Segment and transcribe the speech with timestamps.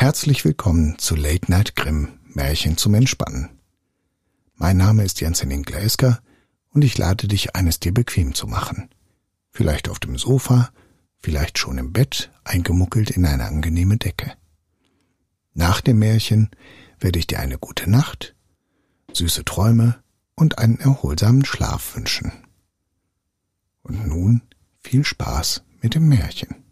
[0.00, 3.50] Herzlich willkommen zu Late Night Grimm Märchen zum Entspannen.
[4.54, 6.22] Mein Name ist Jens Henning Gläsker
[6.70, 8.88] und ich lade dich eines dir bequem zu machen.
[9.50, 10.70] Vielleicht auf dem Sofa,
[11.18, 14.32] vielleicht schon im Bett, eingemuckelt in eine angenehme Decke.
[15.52, 16.48] Nach dem Märchen
[16.98, 18.34] werde ich dir eine gute Nacht,
[19.12, 20.02] süße Träume
[20.34, 22.32] und einen erholsamen Schlaf wünschen.
[23.82, 24.40] Und nun
[24.82, 26.69] viel Spaß mit dem Märchen.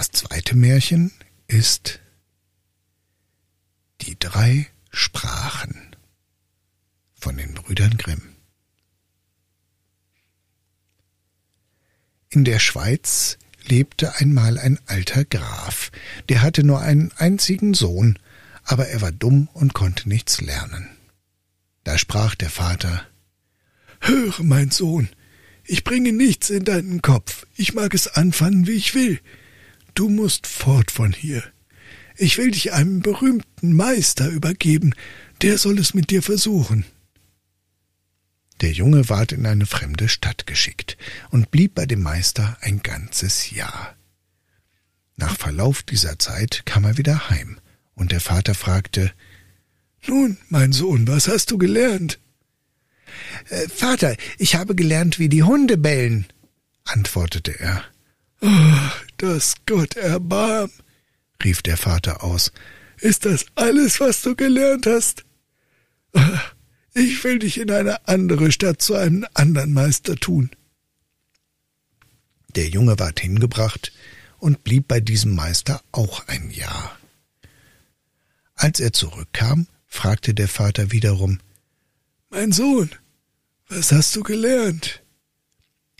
[0.00, 1.12] Das zweite Märchen
[1.46, 2.00] ist
[4.00, 5.94] Die drei Sprachen
[7.12, 8.22] von den Brüdern Grimm.
[12.30, 15.92] In der Schweiz lebte einmal ein alter Graf,
[16.30, 18.18] der hatte nur einen einzigen Sohn,
[18.64, 20.88] aber er war dumm und konnte nichts lernen.
[21.84, 23.06] Da sprach der Vater
[24.00, 25.10] Höre, mein Sohn,
[25.62, 29.20] ich bringe nichts in deinen Kopf, ich mag es anfangen, wie ich will,
[29.94, 31.42] Du musst fort von hier.
[32.16, 34.94] Ich will dich einem berühmten Meister übergeben,
[35.42, 36.84] der soll es mit dir versuchen.
[38.60, 40.98] Der Junge ward in eine fremde Stadt geschickt
[41.30, 43.96] und blieb bei dem Meister ein ganzes Jahr.
[45.16, 47.58] Nach Verlauf dieser Zeit kam er wieder heim,
[47.94, 49.12] und der Vater fragte
[50.06, 52.18] Nun, mein Sohn, was hast du gelernt?
[53.48, 56.26] Äh, Vater, ich habe gelernt, wie die Hunde bellen,
[56.84, 57.84] antwortete er.
[58.40, 60.70] Oh, das Gott erbarm,
[61.44, 62.52] rief der Vater aus.
[62.98, 65.24] Ist das alles, was du gelernt hast?
[66.14, 66.40] Ah,
[66.94, 70.50] ich will dich in eine andere Stadt zu einem anderen Meister tun.
[72.56, 73.92] Der Junge ward hingebracht
[74.38, 76.98] und blieb bei diesem Meister auch ein Jahr.
[78.54, 81.38] Als er zurückkam, fragte der Vater wiederum
[82.28, 82.90] Mein Sohn,
[83.68, 85.02] was hast du gelernt?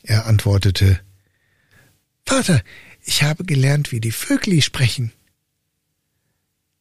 [0.03, 1.01] Er antwortete
[2.31, 2.63] Vater,
[3.05, 5.11] ich habe gelernt, wie die Vögli sprechen.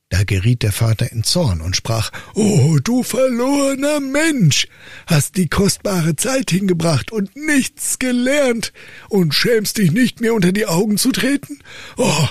[0.10, 4.68] Da geriet der Vater in Zorn und sprach, Oh, du verlorener Mensch,
[5.08, 8.74] hast die kostbare Zeit hingebracht und nichts gelernt
[9.08, 11.58] und schämst dich nicht mehr unter die Augen zu treten?
[11.98, 12.28] Oh,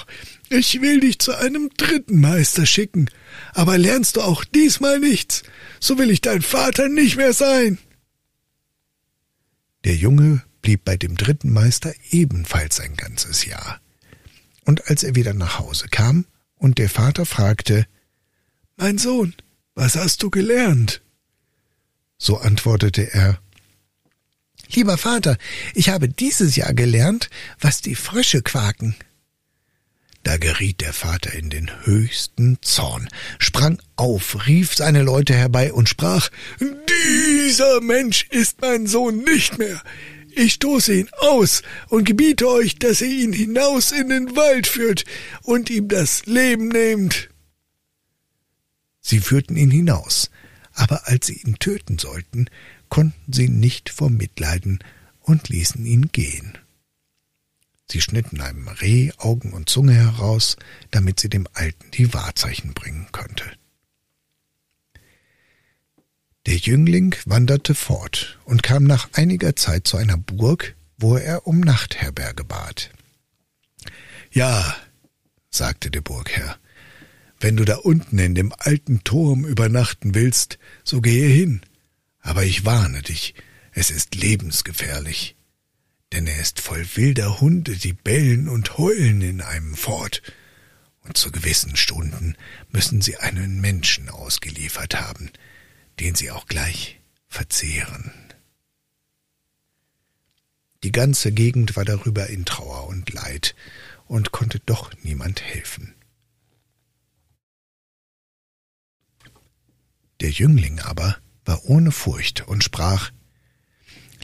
[0.48, 3.10] ich will dich zu einem dritten Meister schicken,
[3.52, 5.42] aber lernst du auch diesmal nichts,
[5.80, 7.78] so will ich dein Vater nicht mehr sein.
[9.82, 13.80] Der Junge blieb bei dem dritten Meister ebenfalls ein ganzes Jahr.
[14.66, 17.86] Und als er wieder nach Hause kam und der Vater fragte
[18.76, 19.34] Mein Sohn,
[19.74, 21.00] was hast du gelernt?
[22.18, 23.40] So antwortete er
[24.70, 25.38] Lieber Vater,
[25.72, 28.94] ich habe dieses Jahr gelernt, was die Frösche quaken.
[30.22, 33.08] Da geriet der Vater in den höchsten Zorn,
[33.38, 36.28] sprang auf, rief seine Leute herbei und sprach
[36.60, 39.82] Dieser Mensch ist mein Sohn nicht mehr.
[40.40, 45.04] Ich stoße ihn aus und gebiete euch, dass ihr ihn hinaus in den Wald führt
[45.42, 47.28] und ihm das Leben nehmt.
[49.00, 50.30] Sie führten ihn hinaus,
[50.74, 52.46] aber als sie ihn töten sollten,
[52.88, 54.78] konnten sie nicht vor Mitleiden
[55.22, 56.56] und ließen ihn gehen.
[57.90, 60.56] Sie schnitten einem Reh Augen und Zunge heraus,
[60.92, 63.44] damit sie dem Alten die Wahrzeichen bringen könnte.
[66.48, 71.60] Der Jüngling wanderte fort und kam nach einiger Zeit zu einer Burg, wo er um
[71.60, 72.88] Nachtherberge bat.
[74.30, 74.74] Ja,
[75.50, 76.56] sagte der Burgherr,
[77.38, 81.60] wenn du da unten in dem alten Turm übernachten willst, so gehe hin.
[82.20, 83.34] Aber ich warne dich,
[83.72, 85.36] es ist lebensgefährlich.
[86.14, 90.22] Denn er ist voll wilder Hunde, die bellen und heulen in einem fort.
[91.00, 92.36] Und zu gewissen Stunden
[92.70, 95.30] müssen sie einen Menschen ausgeliefert haben,
[96.00, 98.12] den sie auch gleich verzehren.
[100.84, 103.54] Die ganze Gegend war darüber in Trauer und Leid
[104.06, 105.94] und konnte doch niemand helfen.
[110.20, 113.10] Der Jüngling aber war ohne Furcht und sprach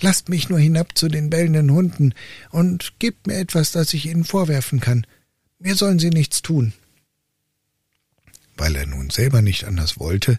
[0.01, 2.15] Lasst mich nur hinab zu den bellenden Hunden
[2.51, 5.07] und gebt mir etwas, das ich ihnen vorwerfen kann.
[5.59, 6.73] Mir sollen sie nichts tun.
[9.05, 10.39] Nun selber nicht anders wollte,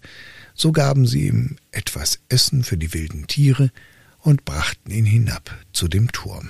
[0.56, 3.71] so gaben sie ihm etwas Essen für die wilden Tiere
[4.17, 6.50] und brachten ihn hinab zu dem Turm.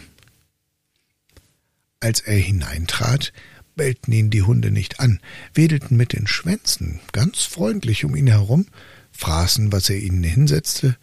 [2.00, 3.33] Als er hineintrat,
[3.75, 5.19] bellten ihn die Hunde nicht an,
[5.53, 8.68] wedelten mit den Schwänzen ganz freundlich um ihn herum,
[9.11, 10.95] fraßen, was er ihnen hinsetzte,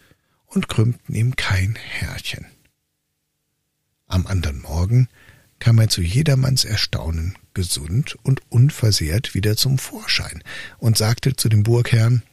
[0.47, 2.47] und krümmten ihm kein Härchen.
[4.07, 5.09] Am andern Morgen
[5.59, 10.43] kam er zu jedermanns Erstaunen gesund und unversehrt wieder zum Vorschein
[10.77, 12.23] und sagte zu dem Burgherrn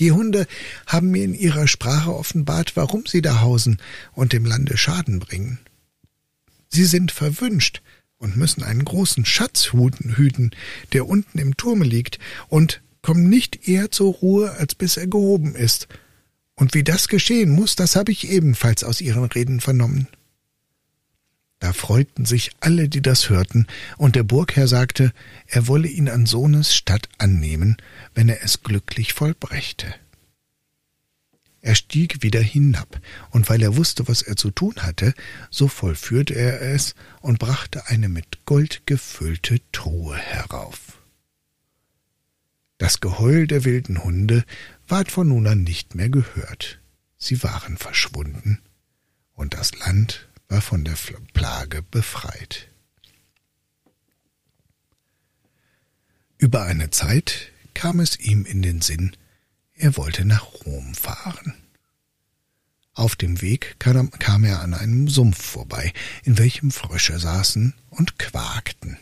[0.00, 0.46] Die Hunde
[0.86, 3.78] haben mir in ihrer Sprache offenbart, warum sie da hausen
[4.12, 5.58] und dem Lande Schaden bringen.
[6.68, 7.80] Sie sind verwünscht,
[8.18, 10.50] und müssen einen großen Schatz hüten,
[10.92, 12.18] der unten im Turme liegt,
[12.48, 15.88] und kommen nicht eher zur Ruhe, als bis er gehoben ist.
[16.54, 20.08] Und wie das geschehen muss, das habe ich ebenfalls aus ihren Reden vernommen.
[21.58, 23.66] Da freuten sich alle, die das hörten,
[23.96, 25.12] und der Burgherr sagte,
[25.46, 27.76] er wolle ihn an Sohnes statt annehmen,
[28.14, 29.94] wenn er es glücklich vollbrächte.
[31.62, 33.00] Er stieg wieder hinab,
[33.30, 35.14] und weil er wusste, was er zu tun hatte,
[35.50, 41.02] so vollführte er es und brachte eine mit Gold gefüllte Truhe herauf.
[42.78, 44.44] Das Geheul der wilden Hunde
[44.86, 46.80] ward von nun an nicht mehr gehört.
[47.16, 48.60] Sie waren verschwunden,
[49.32, 50.96] und das Land war von der
[51.32, 52.68] Plage befreit.
[56.38, 59.16] Über eine Zeit kam es ihm in den Sinn,
[59.74, 61.54] er wollte nach Rom fahren.
[62.94, 65.92] Auf dem Weg kam er an einem Sumpf vorbei,
[66.24, 68.96] in welchem Frösche saßen und quakten.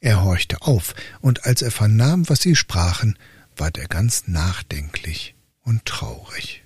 [0.00, 3.18] Er horchte auf, und als er vernahm, was sie sprachen,
[3.54, 6.64] ward er ganz nachdenklich und traurig.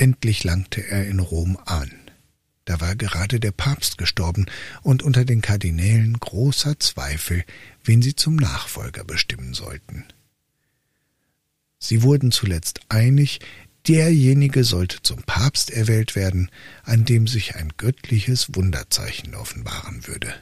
[0.00, 1.90] Endlich langte er in Rom an.
[2.64, 4.46] Da war gerade der Papst gestorben
[4.80, 7.44] und unter den Kardinälen großer Zweifel,
[7.84, 10.06] wen sie zum Nachfolger bestimmen sollten.
[11.78, 13.40] Sie wurden zuletzt einig,
[13.88, 16.50] derjenige sollte zum Papst erwählt werden,
[16.82, 20.32] an dem sich ein göttliches Wunderzeichen offenbaren würde.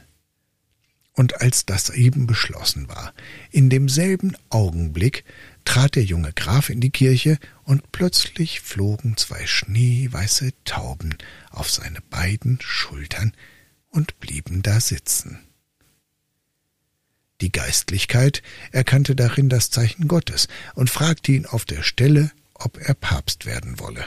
[1.11, 3.13] Und als das eben beschlossen war,
[3.51, 5.25] in demselben Augenblick
[5.65, 11.15] trat der junge Graf in die Kirche, und plötzlich flogen zwei schneeweiße Tauben
[11.51, 13.33] auf seine beiden Schultern
[13.89, 15.39] und blieben da sitzen.
[17.41, 18.41] Die Geistlichkeit
[18.71, 23.79] erkannte darin das Zeichen Gottes und fragte ihn auf der Stelle, ob er Papst werden
[23.79, 24.05] wolle.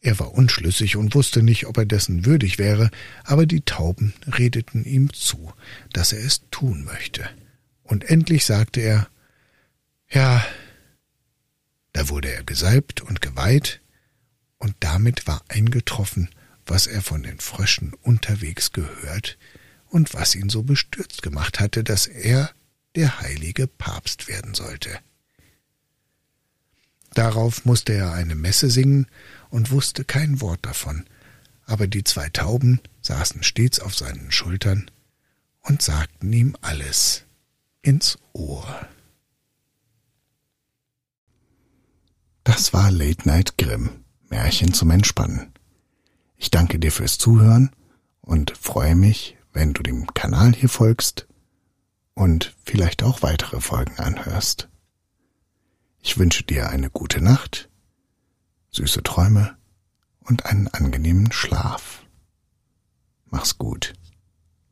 [0.00, 2.90] Er war unschlüssig und wusste nicht, ob er dessen würdig wäre,
[3.24, 5.52] aber die Tauben redeten ihm zu,
[5.92, 7.28] dass er es tun möchte.
[7.82, 9.08] Und endlich sagte er
[10.12, 10.44] Ja,
[11.92, 13.80] da wurde er gesalbt und geweiht,
[14.58, 16.28] und damit war eingetroffen,
[16.66, 19.38] was er von den Fröschen unterwegs gehört,
[19.88, 22.50] und was ihn so bestürzt gemacht hatte, dass er
[22.96, 24.98] der heilige Papst werden sollte.
[27.14, 29.06] Darauf musste er eine Messe singen
[29.48, 31.06] und wusste kein Wort davon,
[31.66, 34.90] aber die zwei Tauben saßen stets auf seinen Schultern
[35.62, 37.24] und sagten ihm alles
[37.82, 38.88] ins Ohr.
[42.44, 45.52] Das war Late Night Grimm, Märchen zum Entspannen.
[46.36, 47.70] Ich danke dir fürs Zuhören
[48.22, 51.26] und freue mich, wenn du dem Kanal hier folgst
[52.14, 54.68] und vielleicht auch weitere Folgen anhörst.
[56.00, 57.68] Ich wünsche dir eine gute Nacht,
[58.70, 59.58] süße Träume
[60.20, 62.04] und einen angenehmen Schlaf.
[63.26, 63.92] Mach's gut.